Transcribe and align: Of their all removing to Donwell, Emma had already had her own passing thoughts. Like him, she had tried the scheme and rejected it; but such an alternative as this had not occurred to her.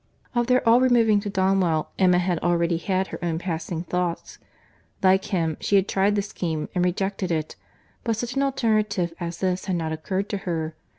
Of 0.33 0.47
their 0.47 0.67
all 0.67 0.81
removing 0.81 1.19
to 1.19 1.29
Donwell, 1.29 1.91
Emma 1.99 2.17
had 2.17 2.39
already 2.39 2.77
had 2.77 3.05
her 3.09 3.23
own 3.23 3.37
passing 3.37 3.83
thoughts. 3.83 4.39
Like 5.03 5.25
him, 5.25 5.57
she 5.59 5.75
had 5.75 5.87
tried 5.87 6.15
the 6.15 6.23
scheme 6.23 6.69
and 6.73 6.83
rejected 6.83 7.29
it; 7.29 7.55
but 8.03 8.15
such 8.15 8.35
an 8.35 8.41
alternative 8.41 9.13
as 9.19 9.41
this 9.41 9.65
had 9.65 9.75
not 9.75 9.91
occurred 9.91 10.27
to 10.29 10.37
her. 10.37 10.73